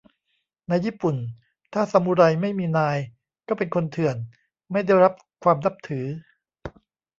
[0.67, 1.15] ในญี่ปุ่น
[1.73, 2.97] ถ้าซามูไรไม่มีนาย
[3.47, 4.15] ก็เป็นคนเถื่อน
[4.71, 6.05] ไม่ได้รับความนับถือ